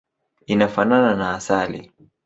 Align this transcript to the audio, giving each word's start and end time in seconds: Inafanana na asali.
Inafanana 0.45 1.15
na 1.15 1.33
asali. 1.35 1.91